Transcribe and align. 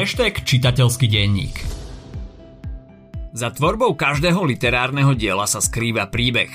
hashtag 0.00 0.48
čitateľský 0.48 1.12
denník. 1.12 1.60
Za 3.36 3.52
tvorbou 3.52 3.92
každého 3.92 4.48
literárneho 4.48 5.12
diela 5.12 5.44
sa 5.44 5.60
skrýva 5.60 6.08
príbeh. 6.08 6.48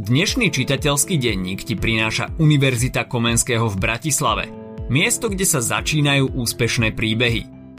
Dnešný 0.00 0.48
čitateľský 0.48 1.20
denník 1.20 1.60
ti 1.60 1.76
prináša 1.76 2.32
Univerzita 2.40 3.04
Komenského 3.04 3.68
v 3.68 3.76
Bratislave. 3.76 4.48
Miesto, 4.88 5.28
kde 5.28 5.44
sa 5.44 5.60
začínajú 5.60 6.32
úspešné 6.32 6.96
príbehy– 6.96 7.44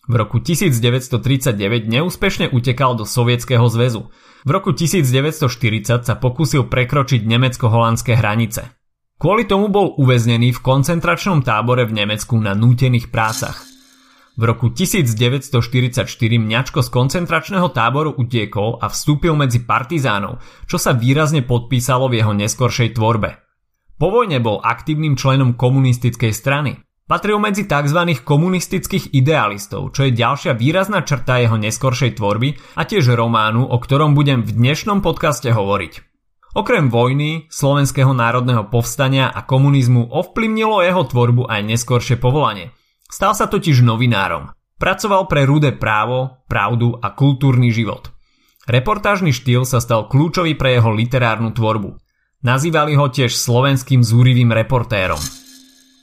V 0.07 0.15
roku 0.15 0.39
1939 0.39 1.91
neúspešne 1.91 2.55
utekal 2.55 2.95
do 2.95 3.03
Sovietskeho 3.03 3.67
zväzu. 3.67 4.15
V 4.47 4.51
roku 4.55 4.71
1940 4.71 6.07
sa 6.07 6.15
pokúsil 6.15 6.71
prekročiť 6.71 7.27
nemecko-holandské 7.27 8.15
hranice. 8.15 8.71
Kvôli 9.19 9.45
tomu 9.45 9.69
bol 9.69 9.99
uväznený 9.99 10.55
v 10.55 10.63
koncentračnom 10.63 11.43
tábore 11.43 11.83
v 11.85 11.99
Nemecku 11.99 12.39
na 12.39 12.55
nútených 12.55 13.11
prácach. 13.11 13.67
V 14.39 14.43
roku 14.47 14.71
1944 14.71 16.07
mňačko 16.39 16.79
z 16.87 16.89
koncentračného 16.89 17.67
táboru 17.75 18.15
utiekol 18.15 18.79
a 18.79 18.87
vstúpil 18.87 19.35
medzi 19.35 19.67
partizánov, 19.67 20.39
čo 20.71 20.79
sa 20.79 20.95
výrazne 20.95 21.43
podpísalo 21.43 22.07
v 22.07 22.23
jeho 22.23 22.33
neskoršej 22.39 22.95
tvorbe. 22.95 23.43
Po 23.99 24.07
vojne 24.09 24.39
bol 24.39 24.63
aktívnym 24.63 25.19
členom 25.19 25.59
komunistickej 25.59 26.31
strany. 26.31 26.79
Patril 27.11 27.43
medzi 27.43 27.67
tzv. 27.67 28.23
komunistických 28.23 29.11
idealistov, 29.11 29.91
čo 29.99 30.07
je 30.07 30.15
ďalšia 30.15 30.55
výrazná 30.55 31.03
črta 31.03 31.43
jeho 31.43 31.59
neskoršej 31.59 32.23
tvorby 32.23 32.55
a 32.79 32.87
tiež 32.87 33.11
románu, 33.19 33.67
o 33.67 33.77
ktorom 33.83 34.15
budem 34.15 34.47
v 34.47 34.55
dnešnom 34.55 35.03
podcaste 35.03 35.51
hovoriť. 35.51 36.07
Okrem 36.55 36.87
vojny, 36.87 37.51
slovenského 37.51 38.15
národného 38.15 38.71
povstania 38.71 39.27
a 39.27 39.43
komunizmu 39.43 40.07
ovplyvnilo 40.07 40.87
jeho 40.87 41.03
tvorbu 41.03 41.51
aj 41.51 41.61
neskoršie 41.67 42.15
povolanie– 42.15 42.71
Stal 43.11 43.35
sa 43.35 43.51
totiž 43.51 43.83
novinárom. 43.83 44.55
Pracoval 44.79 45.27
pre 45.27 45.43
rudé 45.45 45.75
právo, 45.75 46.41
pravdu 46.47 46.95
a 46.97 47.11
kultúrny 47.13 47.75
život. 47.75 48.15
Reportážny 48.71 49.35
štýl 49.35 49.67
sa 49.67 49.83
stal 49.83 50.07
kľúčový 50.07 50.55
pre 50.55 50.79
jeho 50.79 50.95
literárnu 50.95 51.51
tvorbu. 51.51 51.99
Nazývali 52.47 52.97
ho 52.97 53.11
tiež 53.11 53.35
slovenským 53.35 54.01
zúrivým 54.01 54.55
reportérom. 54.55 55.21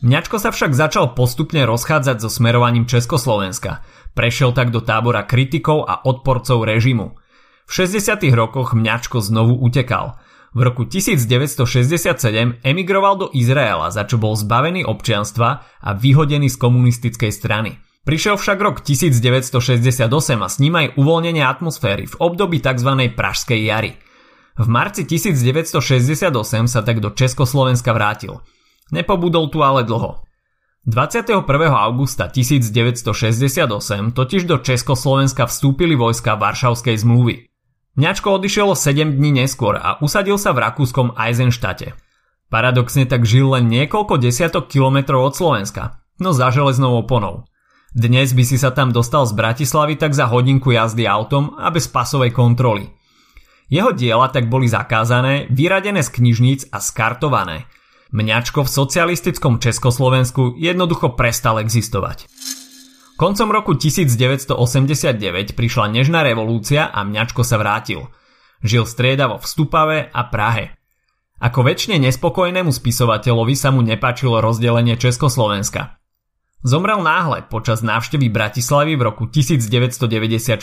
Mňačko 0.05 0.37
sa 0.37 0.53
však 0.53 0.77
začal 0.77 1.17
postupne 1.17 1.65
rozchádzať 1.65 2.21
so 2.21 2.29
smerovaním 2.29 2.85
Československa. 2.85 3.81
Prešiel 4.13 4.53
tak 4.53 4.69
do 4.69 4.83
tábora 4.83 5.25
kritikov 5.25 5.89
a 5.89 6.05
odporcov 6.05 6.61
režimu. 6.67 7.17
V 7.65 7.71
60. 7.71 8.19
rokoch 8.35 8.77
Mňačko 8.77 9.23
znovu 9.23 9.57
utekal– 9.57 10.13
v 10.57 10.61
roku 10.65 10.89
1967 10.89 12.65
emigroval 12.65 13.15
do 13.21 13.27
Izraela, 13.29 13.93
za 13.93 14.09
čo 14.09 14.17
bol 14.17 14.33
zbavený 14.33 14.89
občianstva 14.89 15.49
a 15.61 15.89
vyhodený 15.93 16.49
z 16.49 16.57
komunistickej 16.57 17.29
strany. 17.29 17.77
Prišiel 18.01 18.41
však 18.41 18.57
rok 18.57 18.81
1968 18.81 20.09
a 20.41 20.49
s 20.49 20.57
ním 20.57 20.73
aj 20.73 20.97
uvoľnenie 20.97 21.45
atmosféry 21.45 22.09
v 22.09 22.15
období 22.17 22.57
tzv. 22.57 22.89
Pražskej 23.13 23.59
jary. 23.69 24.01
V 24.57 24.65
marci 24.65 25.05
1968 25.05 26.33
sa 26.65 26.81
tak 26.81 27.05
do 27.05 27.13
Československa 27.13 27.93
vrátil. 27.93 28.41
Nepobudol 28.89 29.53
tu 29.53 29.61
ale 29.61 29.85
dlho. 29.85 30.25
21. 30.87 31.43
augusta 31.69 32.31
1968 32.31 34.15
totiž 34.15 34.47
do 34.47 34.57
Československa 34.57 35.45
vstúpili 35.45 35.93
vojska 35.99 36.39
Varšavskej 36.39 36.97
zmluvy. 36.97 37.46
Mňačko 37.97 38.37
odišiel 38.37 38.77
7 38.77 39.17
dní 39.17 39.41
neskôr 39.41 39.73
a 39.73 39.97
usadil 40.05 40.37
sa 40.37 40.53
v 40.53 40.61
rakúskom 40.61 41.17
Eisenštate. 41.17 41.97
Paradoxne 42.45 43.09
tak 43.09 43.25
žil 43.25 43.49
len 43.49 43.65
niekoľko 43.73 44.21
desiatok 44.21 44.69
kilometrov 44.69 45.25
od 45.25 45.33
Slovenska, 45.33 46.05
no 46.21 46.29
za 46.29 46.53
železnou 46.53 46.93
oponou. 47.01 47.49
Dnes 47.97 48.37
by 48.37 48.43
si 48.45 48.61
sa 48.61 48.69
tam 48.69 48.93
dostal 48.93 49.25
z 49.25 49.33
Bratislavy 49.33 49.97
tak 49.97 50.13
za 50.13 50.29
hodinku 50.29 50.69
jazdy 50.69 51.09
autom 51.09 51.57
a 51.57 51.73
bez 51.73 51.89
pasovej 51.89 52.37
kontroly. 52.37 52.85
Jeho 53.65 53.89
diela 53.89 54.29
tak 54.29 54.45
boli 54.45 54.69
zakázané, 54.69 55.49
vyradené 55.49 56.05
z 56.05 56.13
knižníc 56.21 56.69
a 56.69 56.77
skartované. 56.77 57.65
Mňačko 58.13 58.61
v 58.61 58.73
socialistickom 58.77 59.57
Československu 59.57 60.53
jednoducho 60.61 61.17
prestal 61.17 61.57
existovať. 61.65 62.29
Koncom 63.17 63.49
roku 63.49 63.73
1989 63.73 65.57
prišla 65.57 65.89
nežná 65.89 66.21
revolúcia 66.21 66.85
a 66.85 67.01
Mňačko 67.01 67.41
sa 67.41 67.57
vrátil. 67.57 68.13
Žil 68.61 68.85
striedavo 68.85 69.41
v 69.41 69.45
Stupave 69.49 69.99
a 70.13 70.21
Prahe. 70.29 70.77
Ako 71.41 71.65
väčšine 71.65 71.97
nespokojnému 71.97 72.69
spisovateľovi 72.69 73.57
sa 73.57 73.73
mu 73.73 73.81
nepáčilo 73.81 74.37
rozdelenie 74.37 75.01
Československa. 75.01 75.97
Zomrel 76.61 77.01
náhle 77.01 77.41
počas 77.49 77.81
návštevy 77.81 78.29
Bratislavy 78.29 78.93
v 78.93 79.01
roku 79.09 79.25
1994. 79.25 80.61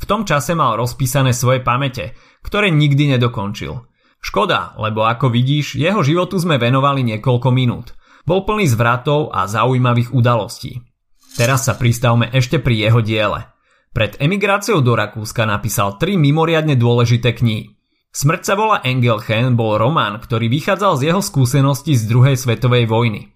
V 0.00 0.04
tom 0.08 0.24
čase 0.24 0.56
mal 0.56 0.80
rozpísané 0.80 1.36
svoje 1.36 1.60
pamäte, 1.60 2.16
ktoré 2.40 2.72
nikdy 2.72 3.20
nedokončil. 3.20 3.84
Škoda, 4.24 4.80
lebo 4.80 5.04
ako 5.04 5.28
vidíš, 5.28 5.76
jeho 5.76 6.00
životu 6.00 6.40
sme 6.40 6.56
venovali 6.56 7.04
niekoľko 7.04 7.52
minút. 7.52 7.92
Bol 8.24 8.48
plný 8.48 8.64
zvratov 8.64 9.28
a 9.28 9.44
zaujímavých 9.44 10.16
udalostí. 10.16 10.89
Teraz 11.38 11.66
sa 11.68 11.78
pristavme 11.78 12.30
ešte 12.34 12.58
pri 12.58 12.88
jeho 12.88 13.00
diele. 13.04 13.46
Pred 13.90 14.22
emigráciou 14.22 14.82
do 14.82 14.94
Rakúska 14.94 15.46
napísal 15.46 15.98
tri 15.98 16.14
mimoriadne 16.14 16.78
dôležité 16.78 17.34
knihy. 17.34 17.74
Smrť 18.10 18.42
sa 18.42 18.54
volá 18.58 18.82
Engelchen 18.82 19.54
bol 19.54 19.78
román, 19.78 20.18
ktorý 20.18 20.50
vychádzal 20.50 20.98
z 20.98 21.02
jeho 21.10 21.22
skúseností 21.22 21.94
z 21.94 22.10
druhej 22.10 22.34
svetovej 22.34 22.90
vojny. 22.90 23.30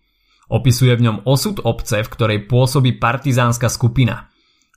Opisuje 0.50 0.94
v 0.98 1.04
ňom 1.10 1.16
osud 1.26 1.62
obce, 1.62 2.02
v 2.02 2.10
ktorej 2.10 2.38
pôsobí 2.50 2.98
partizánska 2.98 3.70
skupina. 3.70 4.30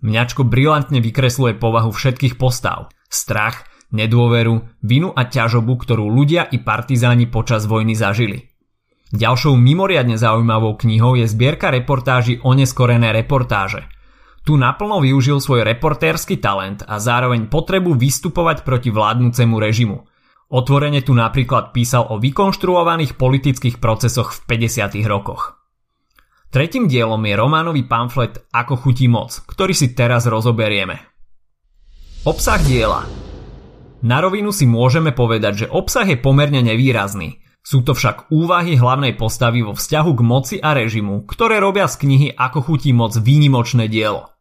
Mňačko 0.05 0.45
brilantne 0.45 1.01
vykresluje 1.01 1.57
povahu 1.57 1.89
všetkých 1.89 2.37
postav. 2.37 2.93
Strach, 3.09 3.65
nedôveru, 3.89 4.85
vinu 4.85 5.09
a 5.13 5.25
ťažobu, 5.25 5.73
ktorú 5.81 6.05
ľudia 6.09 6.45
i 6.53 6.61
partizáni 6.61 7.25
počas 7.25 7.65
vojny 7.65 7.97
zažili. 7.97 8.56
Ďalšou 9.15 9.55
mimoriadne 9.55 10.19
zaujímavou 10.19 10.75
knihou 10.75 11.15
je 11.15 11.27
zbierka 11.27 11.71
reportáží 11.71 12.43
o 12.43 12.51
neskorené 12.51 13.15
reportáže– 13.15 13.87
tu 14.47 14.55
naplno 14.55 15.03
využil 15.03 15.43
svoj 15.43 15.67
reportérsky 15.67 16.39
talent 16.39 16.79
a 16.87 17.03
zároveň 17.03 17.51
potrebu 17.51 17.99
vystupovať 17.99 18.63
proti 18.63 18.95
vládnúcemu 18.95 19.55
režimu. 19.59 20.07
Otvorene 20.47 21.03
tu 21.03 21.11
napríklad 21.11 21.75
písal 21.75 22.07
o 22.07 22.15
vykonštruovaných 22.15 23.19
politických 23.19 23.83
procesoch 23.83 24.31
v 24.31 24.63
50. 24.71 25.03
rokoch. 25.03 25.59
Tretím 26.47 26.87
dielom 26.87 27.19
je 27.27 27.35
románový 27.35 27.83
pamflet 27.83 28.47
Ako 28.55 28.79
chutí 28.79 29.11
moc, 29.11 29.35
ktorý 29.35 29.75
si 29.75 29.91
teraz 29.91 30.23
rozoberieme. 30.31 30.95
Obsah 32.23 32.63
diela 32.63 33.03
Na 33.99 34.23
rovinu 34.23 34.55
si 34.55 34.63
môžeme 34.63 35.11
povedať, 35.11 35.67
že 35.67 35.67
obsah 35.67 36.07
je 36.07 36.15
pomerne 36.15 36.63
nevýrazný. 36.63 37.43
Sú 37.67 37.83
to 37.83 37.91
však 37.91 38.31
úvahy 38.31 38.79
hlavnej 38.79 39.19
postavy 39.19 39.59
vo 39.59 39.75
vzťahu 39.75 40.11
k 40.15 40.21
moci 40.23 40.55
a 40.55 40.71
režimu, 40.71 41.27
ktoré 41.27 41.59
robia 41.59 41.91
z 41.91 41.99
knihy 41.99 42.27
Ako 42.31 42.63
chutí 42.63 42.95
moc 42.95 43.11
výnimočné 43.19 43.91
dielo. 43.91 44.31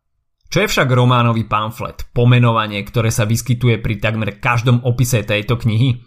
Čo 0.46 0.62
je 0.62 0.70
však 0.70 0.86
románový 0.86 1.42
pamflet, 1.42 2.06
pomenovanie, 2.14 2.78
ktoré 2.86 3.10
sa 3.10 3.26
vyskytuje 3.26 3.82
pri 3.82 3.98
takmer 3.98 4.38
každom 4.38 4.86
opise 4.86 5.26
tejto 5.26 5.58
knihy? 5.58 6.06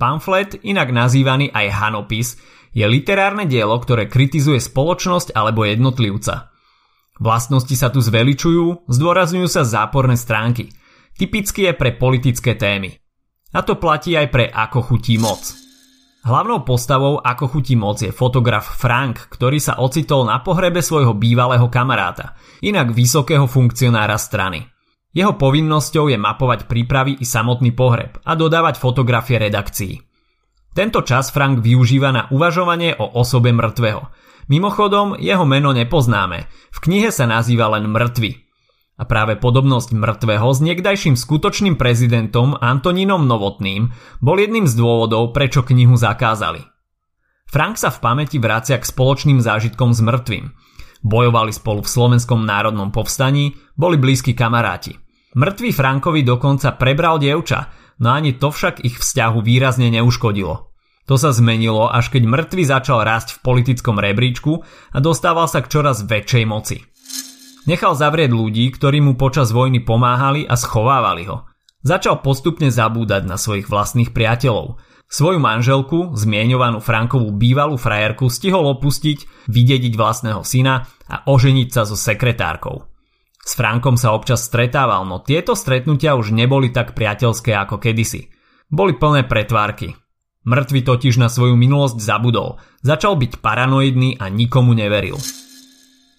Pamflet, 0.00 0.56
inak 0.64 0.96
nazývaný 0.96 1.52
aj 1.52 1.76
hanopis, 1.76 2.40
je 2.72 2.88
literárne 2.88 3.44
dielo, 3.44 3.76
ktoré 3.76 4.08
kritizuje 4.08 4.56
spoločnosť 4.56 5.36
alebo 5.36 5.68
jednotlivca. 5.68 6.56
Vlastnosti 7.20 7.76
sa 7.76 7.92
tu 7.92 8.00
zveličujú, 8.00 8.88
zdôrazňujú 8.88 9.48
sa 9.52 9.60
záporné 9.60 10.16
stránky. 10.16 10.72
Typicky 11.20 11.68
je 11.68 11.72
pre 11.76 11.92
politické 11.92 12.56
témy. 12.56 12.96
A 13.52 13.60
to 13.60 13.76
platí 13.76 14.16
aj 14.16 14.32
pre 14.32 14.48
Ako 14.48 14.80
chutí 14.80 15.20
moc. 15.20 15.65
Hlavnou 16.26 16.66
postavou 16.66 17.22
Ako 17.22 17.46
chutí 17.46 17.78
moc 17.78 18.02
je 18.02 18.10
fotograf 18.10 18.66
Frank, 18.66 19.30
ktorý 19.30 19.62
sa 19.62 19.78
ocitol 19.78 20.26
na 20.26 20.42
pohrebe 20.42 20.82
svojho 20.82 21.14
bývalého 21.14 21.70
kamaráta, 21.70 22.34
inak 22.66 22.90
vysokého 22.90 23.46
funkcionára 23.46 24.18
strany. 24.18 24.66
Jeho 25.14 25.38
povinnosťou 25.38 26.10
je 26.10 26.18
mapovať 26.18 26.66
prípravy 26.66 27.22
i 27.22 27.24
samotný 27.24 27.70
pohreb 27.78 28.18
a 28.26 28.34
dodávať 28.34 28.74
fotografie 28.74 29.38
redakcií. 29.38 30.02
Tento 30.74 31.06
čas 31.06 31.30
Frank 31.30 31.62
využíva 31.62 32.10
na 32.10 32.26
uvažovanie 32.34 32.98
o 32.98 33.06
osobe 33.22 33.54
mŕtvého. 33.54 34.10
Mimochodom, 34.50 35.14
jeho 35.22 35.46
meno 35.46 35.70
nepoznáme. 35.70 36.50
V 36.74 36.78
knihe 36.90 37.14
sa 37.14 37.30
nazýva 37.30 37.70
len 37.78 37.86
mŕtvy. 37.86 38.45
A 38.96 39.04
práve 39.04 39.36
podobnosť 39.36 39.92
mŕtvého 39.92 40.48
s 40.56 40.58
niekdajším 40.64 41.20
skutočným 41.20 41.76
prezidentom 41.76 42.56
Antonínom 42.56 43.28
Novotným 43.28 43.92
bol 44.24 44.40
jedným 44.40 44.64
z 44.64 44.72
dôvodov, 44.72 45.36
prečo 45.36 45.60
knihu 45.60 46.00
zakázali. 46.00 46.64
Frank 47.46 47.76
sa 47.76 47.92
v 47.92 48.00
pamäti 48.00 48.40
vracia 48.40 48.80
k 48.80 48.88
spoločným 48.88 49.38
zážitkom 49.38 49.92
s 49.92 50.00
mŕtvým. 50.00 50.44
Bojovali 51.04 51.52
spolu 51.52 51.84
v 51.84 51.92
slovenskom 51.92 52.42
národnom 52.42 52.88
povstaní, 52.90 53.54
boli 53.76 54.00
blízki 54.00 54.32
kamaráti. 54.32 54.96
Mŕtvý 55.36 55.70
Frankovi 55.76 56.24
dokonca 56.24 56.72
prebral 56.74 57.20
dievča, 57.20 57.68
no 58.00 58.16
ani 58.16 58.34
to 58.40 58.48
však 58.48 58.80
ich 58.80 58.96
vzťahu 58.96 59.44
výrazne 59.44 59.92
neuškodilo. 59.92 60.72
To 61.06 61.14
sa 61.14 61.30
zmenilo, 61.30 61.86
až 61.86 62.10
keď 62.10 62.22
mŕtvy 62.26 62.62
začal 62.66 63.06
rásť 63.06 63.38
v 63.38 63.42
politickom 63.44 64.00
rebríčku 64.00 64.64
a 64.90 64.98
dostával 64.98 65.46
sa 65.46 65.62
k 65.62 65.70
čoraz 65.70 66.02
väčšej 66.02 66.44
moci. 66.48 66.82
Nechal 67.66 67.98
zavrieť 67.98 68.30
ľudí, 68.30 68.70
ktorí 68.70 69.02
mu 69.02 69.18
počas 69.18 69.50
vojny 69.50 69.82
pomáhali 69.82 70.46
a 70.46 70.54
schovávali 70.54 71.26
ho. 71.26 71.50
Začal 71.82 72.22
postupne 72.22 72.70
zabúdať 72.70 73.26
na 73.26 73.34
svojich 73.34 73.66
vlastných 73.66 74.14
priateľov. 74.14 74.78
Svoju 75.06 75.38
manželku, 75.38 76.18
zmienovanú 76.18 76.82
Frankovú 76.82 77.30
bývalú 77.30 77.78
frajerku, 77.78 78.26
stihol 78.26 78.66
opustiť, 78.74 79.46
vydediť 79.46 79.94
vlastného 79.94 80.42
syna 80.42 80.86
a 81.06 81.22
oženiť 81.26 81.68
sa 81.70 81.86
so 81.86 81.94
sekretárkou. 81.94 82.90
S 83.46 83.54
Frankom 83.54 83.94
sa 83.94 84.10
občas 84.10 84.42
stretával, 84.42 85.06
no 85.06 85.22
tieto 85.22 85.54
stretnutia 85.54 86.18
už 86.18 86.34
neboli 86.34 86.74
tak 86.74 86.98
priateľské 86.98 87.54
ako 87.54 87.78
kedysi. 87.78 88.34
Boli 88.66 88.98
plné 88.98 89.22
pretvárky. 89.22 89.94
Mŕtvy 90.42 90.82
totiž 90.82 91.22
na 91.22 91.30
svoju 91.30 91.54
minulosť 91.54 92.02
zabudol, 92.02 92.58
začal 92.82 93.14
byť 93.14 93.38
paranoidný 93.38 94.18
a 94.18 94.26
nikomu 94.26 94.74
neveril. 94.74 95.18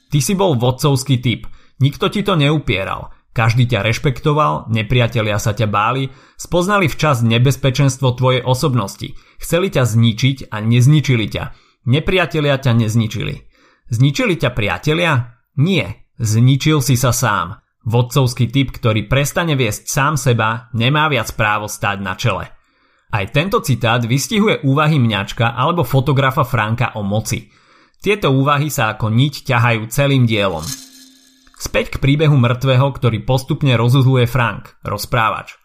Ty 0.07 0.19
si 0.23 0.33
bol 0.33 0.55
vodcovský 0.55 1.19
typ, 1.19 1.47
nikto 1.83 2.07
ti 2.07 2.23
to 2.23 2.39
neupieral, 2.39 3.11
každý 3.37 3.69
ťa 3.69 3.85
rešpektoval, 3.85 4.73
nepriatelia 4.73 5.37
sa 5.37 5.53
ťa 5.53 5.69
báli, 5.69 6.09
spoznali 6.41 6.89
včas 6.89 7.21
nebezpečenstvo 7.21 8.17
tvojej 8.17 8.41
osobnosti, 8.41 9.13
chceli 9.37 9.69
ťa 9.69 9.85
zničiť 9.85 10.49
a 10.49 10.57
nezničili 10.57 11.29
ťa. 11.29 11.43
Nepriatelia 11.85 12.57
ťa 12.57 12.73
nezničili. 12.73 13.45
Zničili 13.93 14.41
ťa 14.41 14.49
priatelia? 14.57 15.37
Nie, 15.53 16.09
zničil 16.17 16.81
si 16.81 16.97
sa 16.97 17.13
sám. 17.13 17.61
Vodcovský 17.85 18.49
typ, 18.49 18.73
ktorý 18.73 19.05
prestane 19.05 19.53
viesť 19.53 19.85
sám 19.85 20.17
seba, 20.17 20.73
nemá 20.73 21.05
viac 21.05 21.29
právo 21.37 21.69
stáť 21.69 21.97
na 22.01 22.17
čele. 22.17 22.49
Aj 23.13 23.25
tento 23.29 23.61
citát 23.61 24.01
vystihuje 24.01 24.65
úvahy 24.65 24.97
mňačka 24.97 25.53
alebo 25.53 25.85
fotografa 25.85 26.41
Franka 26.41 26.97
o 26.97 27.05
moci– 27.05 27.45
tieto 27.97 28.29
úvahy 28.29 28.69
sa 28.69 28.93
ako 28.93 29.09
niť 29.09 29.49
ťahajú 29.49 29.81
celým 29.89 30.29
dielom. 30.29 30.63
Späť 31.57 31.97
k 31.97 32.01
príbehu 32.01 32.37
mŕtvého, 32.37 32.85
ktorý 32.93 33.25
postupne 33.25 33.73
rozuzluje 33.73 34.29
Frank, 34.29 34.77
rozprávač. 34.85 35.57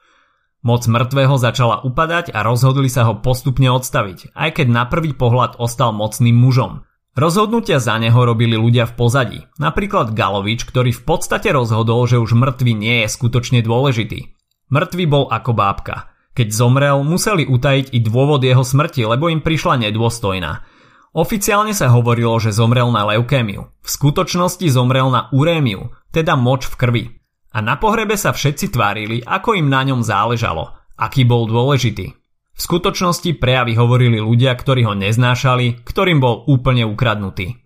Moc 0.65 0.89
mŕtvého 0.89 1.37
začala 1.37 1.85
upadať 1.85 2.33
a 2.33 2.41
rozhodli 2.41 2.89
sa 2.89 3.05
ho 3.05 3.21
postupne 3.21 3.69
odstaviť, 3.69 4.33
aj 4.33 4.51
keď 4.57 4.67
na 4.73 4.89
prvý 4.89 5.13
pohľad 5.13 5.61
ostal 5.61 5.93
mocným 5.93 6.33
mužom. 6.33 6.89
Rozhodnutia 7.13 7.77
za 7.77 8.01
neho 8.01 8.17
robili 8.25 8.57
ľudia 8.57 8.89
v 8.89 8.97
pozadí, 8.97 9.39
napríklad 9.61 10.17
Galovič, 10.17 10.65
ktorý 10.65 10.97
v 10.97 11.03
podstate 11.05 11.53
rozhodol, 11.53 12.09
že 12.09 12.17
už 12.17 12.33
mŕtvy 12.33 12.73
nie 12.73 12.97
je 13.05 13.13
skutočne 13.13 13.61
dôležitý. 13.61 14.33
Mŕtvy 14.73 15.05
bol 15.05 15.29
ako 15.29 15.53
bábka. 15.53 16.09
Keď 16.33 16.49
zomrel, 16.49 17.05
museli 17.05 17.45
utajiť 17.45 17.93
i 17.93 18.01
dôvod 18.01 18.41
jeho 18.41 18.65
smrti, 18.65 19.05
lebo 19.05 19.29
im 19.29 19.45
prišla 19.45 19.77
nedôstojná– 19.85 20.53
Oficiálne 21.13 21.77
sa 21.77 21.93
hovorilo, 21.93 22.33
že 22.41 22.57
zomrel 22.57 22.89
na 22.89 23.05
leukémiu. 23.05 23.69
V 23.85 23.89
skutočnosti 23.89 24.65
zomrel 24.73 25.13
na 25.13 25.29
urémiu, 25.29 25.93
teda 26.09 26.41
moč 26.41 26.65
v 26.73 26.75
krvi. 26.81 27.05
A 27.53 27.61
na 27.61 27.77
pohrebe 27.77 28.17
sa 28.17 28.33
všetci 28.33 28.73
tvárili, 28.73 29.21
ako 29.21 29.53
im 29.61 29.69
na 29.69 29.85
ňom 29.85 30.01
záležalo, 30.01 30.73
aký 30.97 31.29
bol 31.29 31.45
dôležitý. 31.45 32.17
V 32.57 32.61
skutočnosti 32.61 33.29
prejavy 33.37 33.77
hovorili 33.77 34.25
ľudia, 34.25 34.57
ktorí 34.57 34.89
ho 34.89 34.97
neznášali, 34.97 35.85
ktorým 35.85 36.17
bol 36.17 36.49
úplne 36.49 36.89
ukradnutý. 36.89 37.61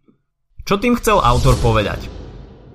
Čo 0.67 0.83
tým 0.83 0.99
chcel 0.99 1.23
autor 1.23 1.55
povedať? 1.63 2.11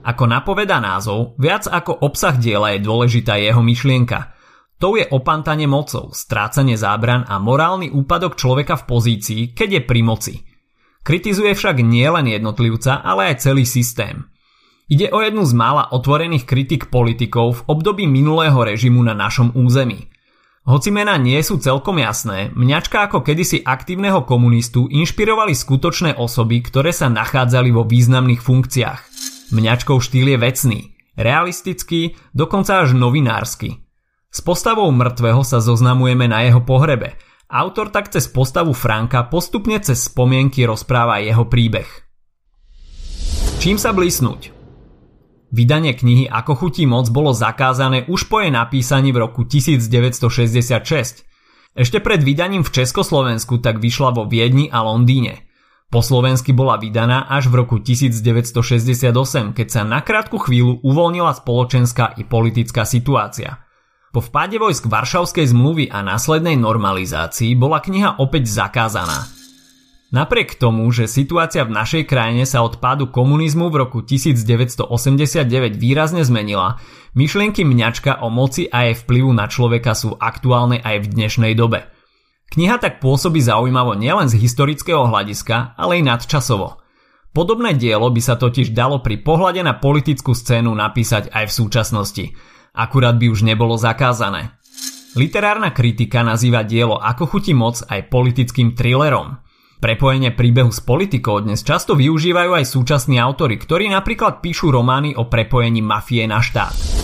Ako 0.08 0.24
napoveda 0.24 0.80
názov, 0.80 1.36
viac 1.36 1.68
ako 1.68 2.00
obsah 2.00 2.40
diela 2.40 2.72
je 2.72 2.80
dôležitá 2.80 3.36
jeho 3.36 3.60
myšlienka. 3.60 4.32
To 4.80 4.96
je 4.96 5.04
opantanie 5.04 5.68
mocou, 5.68 6.16
strácanie 6.16 6.80
zábran 6.80 7.28
a 7.28 7.44
morálny 7.44 7.92
úpadok 7.92 8.40
človeka 8.40 8.80
v 8.80 8.88
pozícii, 8.88 9.42
keď 9.52 9.68
je 9.76 9.84
pri 9.84 10.00
moci– 10.08 10.36
Kritizuje 11.02 11.58
však 11.58 11.82
nielen 11.82 12.30
jednotlivca, 12.30 13.02
ale 13.02 13.34
aj 13.34 13.50
celý 13.50 13.66
systém. 13.66 14.30
Ide 14.86 15.10
o 15.10 15.24
jednu 15.24 15.42
z 15.48 15.54
mála 15.58 15.90
otvorených 15.90 16.46
kritik 16.46 16.94
politikov 16.94 17.64
v 17.64 17.66
období 17.74 18.06
minulého 18.06 18.60
režimu 18.62 19.02
na 19.02 19.18
našom 19.18 19.56
území. 19.58 20.12
Hoci 20.62 20.94
mená 20.94 21.18
nie 21.18 21.42
sú 21.42 21.58
celkom 21.58 21.98
jasné, 21.98 22.54
mňačka 22.54 23.10
ako 23.10 23.26
kedysi 23.26 23.66
aktívneho 23.66 24.30
komunistu 24.30 24.86
inšpirovali 24.94 25.58
skutočné 25.58 26.22
osoby, 26.22 26.62
ktoré 26.62 26.94
sa 26.94 27.10
nachádzali 27.10 27.74
vo 27.74 27.82
významných 27.82 28.46
funkciách. 28.46 29.02
Mňačkov 29.58 30.06
štýl 30.06 30.38
je 30.38 30.38
vecný, 30.38 30.80
realistický, 31.18 32.14
dokonca 32.38 32.86
až 32.86 32.94
novinársky. 32.94 33.82
S 34.30 34.40
postavou 34.46 34.86
mŕtvého 34.94 35.42
sa 35.42 35.58
zoznamujeme 35.58 36.30
na 36.30 36.46
jeho 36.46 36.62
pohrebe– 36.62 37.18
Autor 37.52 37.92
tak 37.92 38.08
cez 38.08 38.32
postavu 38.32 38.72
Franka 38.72 39.28
postupne 39.28 39.76
cez 39.84 40.08
spomienky 40.08 40.64
rozpráva 40.64 41.20
jeho 41.20 41.44
príbeh. 41.52 41.84
Čím 43.60 43.76
sa 43.76 43.92
blísnuť? 43.92 44.56
Vydanie 45.52 45.92
knihy 45.92 46.32
Ako 46.32 46.56
chutí 46.56 46.88
moc 46.88 47.12
bolo 47.12 47.36
zakázané 47.36 48.08
už 48.08 48.32
po 48.32 48.40
jej 48.40 48.56
napísaní 48.56 49.12
v 49.12 49.28
roku 49.28 49.44
1966. 49.44 51.28
Ešte 51.76 52.00
pred 52.00 52.24
vydaním 52.24 52.64
v 52.64 52.72
Československu 52.72 53.60
tak 53.60 53.84
vyšla 53.84 54.16
vo 54.16 54.24
Viedni 54.32 54.72
a 54.72 54.88
Londýne. 54.88 55.44
Po 55.92 56.00
slovensky 56.00 56.56
bola 56.56 56.80
vydaná 56.80 57.28
až 57.28 57.52
v 57.52 57.68
roku 57.68 57.84
1968, 57.84 59.12
keď 59.52 59.68
sa 59.68 59.84
na 59.84 60.00
krátku 60.00 60.40
chvíľu 60.40 60.80
uvoľnila 60.88 61.36
spoločenská 61.36 62.16
i 62.16 62.24
politická 62.24 62.88
situácia– 62.88 63.60
Po 64.12 64.20
vpáde 64.20 64.60
vojsk 64.60 64.92
Varšavskej 64.92 65.56
zmluvy 65.56 65.88
a 65.88 66.04
následnej 66.04 66.60
normalizácii 66.60 67.56
bola 67.56 67.80
kniha 67.80 68.20
opäť 68.20 68.52
zakázaná. 68.52 69.32
Napriek 70.12 70.60
tomu, 70.60 70.84
že 70.92 71.08
situácia 71.08 71.64
v 71.64 71.72
našej 71.72 72.12
krajine 72.12 72.44
sa 72.44 72.60
od 72.60 72.84
pádu 72.84 73.08
komunizmu 73.08 73.72
v 73.72 73.88
roku 73.88 74.04
1989 74.04 75.48
výrazne 75.80 76.28
zmenila, 76.28 76.84
myšlienky 77.16 77.64
mňačka 77.64 78.20
o 78.20 78.28
moci 78.28 78.68
a 78.68 78.92
jej 78.92 79.00
vplyvu 79.00 79.32
na 79.32 79.48
človeka 79.48 79.96
sú 79.96 80.20
aktuálne 80.20 80.84
aj 80.84 81.08
v 81.08 81.12
dnešnej 81.16 81.56
dobe. 81.56 81.88
Kniha 82.52 82.84
tak 82.84 83.00
pôsobí 83.00 83.40
zaujímavo 83.40 83.96
nielen 83.96 84.28
z 84.28 84.36
historického 84.44 85.08
hľadiska, 85.08 85.80
ale 85.80 86.04
aj 86.04 86.20
nadčasovo. 86.20 86.84
Podobné 87.32 87.80
dielo 87.80 88.12
by 88.12 88.20
sa 88.20 88.36
totiž 88.36 88.76
dalo 88.76 89.00
pri 89.00 89.24
pohľade 89.24 89.64
na 89.64 89.80
politickú 89.80 90.36
scénu 90.36 90.76
napísať 90.76 91.32
aj 91.32 91.48
v 91.48 91.56
súčasnosti– 91.56 92.26
akurát 92.72 93.16
by 93.20 93.28
už 93.32 93.44
nebolo 93.44 93.76
zakázané. 93.76 94.56
Literárna 95.12 95.76
kritika 95.76 96.24
nazýva 96.24 96.64
dielo 96.64 96.96
Ako 96.96 97.28
chutí 97.28 97.52
moc 97.52 97.84
aj 97.84 98.08
politickým 98.08 98.80
thrillerom. 98.80 99.44
Prepojenie 99.82 100.32
príbehu 100.32 100.70
s 100.70 100.80
politikou 100.80 101.42
dnes 101.42 101.66
často 101.66 101.98
využívajú 101.98 102.54
aj 102.54 102.70
súčasní 102.70 103.18
autory, 103.18 103.58
ktorí 103.58 103.90
napríklad 103.90 104.40
píšu 104.40 104.72
romány 104.72 105.18
o 105.18 105.26
prepojení 105.28 105.82
mafie 105.82 106.24
na 106.30 106.40
štát. 106.40 107.02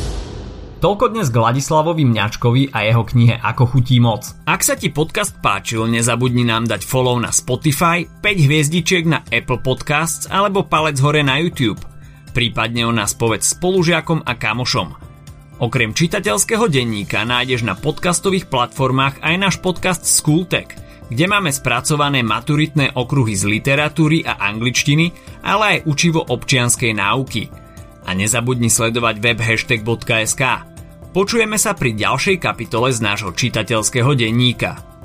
Toľko 0.78 1.10
dnes 1.10 1.34
k 1.34 1.42
Ladislavovi 1.42 2.06
Mňačkovi 2.06 2.70
a 2.70 2.86
jeho 2.86 3.02
knihe 3.02 3.42
Ako 3.42 3.66
chutí 3.66 3.98
moc. 3.98 4.30
Ak 4.46 4.62
sa 4.62 4.78
ti 4.78 4.94
podcast 4.94 5.42
páčil, 5.42 5.90
nezabudni 5.90 6.46
nám 6.46 6.70
dať 6.70 6.86
follow 6.86 7.18
na 7.18 7.34
Spotify, 7.34 8.06
5 8.06 8.46
hviezdičiek 8.46 9.10
na 9.10 9.26
Apple 9.26 9.66
Podcasts 9.66 10.30
alebo 10.30 10.70
palec 10.70 11.02
hore 11.02 11.26
na 11.26 11.42
YouTube. 11.42 11.82
Prípadne 12.30 12.86
o 12.86 12.94
nás 12.94 13.18
povedz 13.18 13.58
spolužiakom 13.58 14.22
a 14.22 14.38
kamošom. 14.38 15.07
Okrem 15.58 15.90
čitateľského 15.90 16.70
denníka 16.70 17.26
nájdeš 17.26 17.66
na 17.66 17.74
podcastových 17.74 18.46
platformách 18.46 19.26
aj 19.26 19.36
náš 19.42 19.56
podcast 19.58 20.06
Schooltech, 20.06 20.70
kde 21.10 21.26
máme 21.26 21.50
spracované 21.50 22.22
maturitné 22.22 22.94
okruhy 22.94 23.34
z 23.34 23.50
literatúry 23.50 24.22
a 24.22 24.38
angličtiny, 24.54 25.10
ale 25.42 25.82
aj 25.82 25.90
učivo 25.90 26.22
občianskej 26.22 26.94
náuky. 26.94 27.50
A 28.06 28.14
nezabudni 28.14 28.70
sledovať 28.70 29.18
web 29.18 29.42
hashtag.sk. 29.42 30.44
Počujeme 31.10 31.58
sa 31.58 31.74
pri 31.74 31.98
ďalšej 31.98 32.38
kapitole 32.38 32.94
z 32.94 33.02
nášho 33.02 33.34
čitateľského 33.34 34.14
denníka. 34.14 34.97